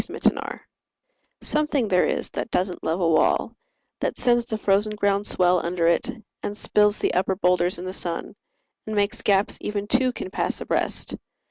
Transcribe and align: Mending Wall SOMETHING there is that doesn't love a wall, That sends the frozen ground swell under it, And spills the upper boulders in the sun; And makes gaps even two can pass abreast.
Mending 0.09 0.33
Wall 0.33 0.61
SOMETHING 1.41 1.87
there 1.89 2.05
is 2.05 2.31
that 2.31 2.49
doesn't 2.49 2.83
love 2.83 2.99
a 3.01 3.07
wall, 3.07 3.55
That 3.99 4.17
sends 4.17 4.47
the 4.47 4.57
frozen 4.57 4.95
ground 4.95 5.27
swell 5.27 5.63
under 5.63 5.85
it, 5.85 6.09
And 6.41 6.57
spills 6.57 6.97
the 6.97 7.13
upper 7.13 7.35
boulders 7.35 7.77
in 7.77 7.85
the 7.85 7.93
sun; 7.93 8.33
And 8.87 8.95
makes 8.95 9.21
gaps 9.21 9.59
even 9.61 9.85
two 9.85 10.11
can 10.11 10.31
pass 10.31 10.59
abreast. 10.59 11.13